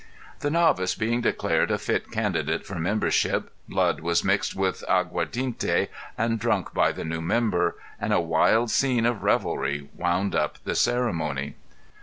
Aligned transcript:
The 0.39 0.49
novice 0.49 0.95
being 0.95 1.21
declared 1.21 1.69
a 1.69 1.77
fit 1.77 2.09
candidate 2.09 2.65
for 2.65 2.79
membership, 2.79 3.51
blood 3.69 3.99
was 3.99 4.23
mixed 4.23 4.55
with 4.55 4.83
aguardiente 4.89 5.89
and 6.17 6.39
drunk 6.39 6.73
by 6.73 6.91
the 6.91 7.05
new 7.05 7.21
member 7.21 7.75
and 7.99 8.11
a 8.11 8.19
wild 8.19 8.71
scene 8.71 9.05
of 9.05 9.21
revelry 9.21 9.89
wound 9.93 10.33
up 10.33 10.57
the 10.63 10.73
ceremony. 10.73 11.53